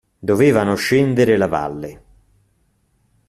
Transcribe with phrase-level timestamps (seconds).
[0.17, 2.01] Dovevano scendere la valle.